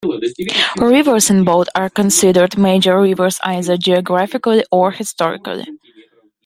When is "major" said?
2.57-2.99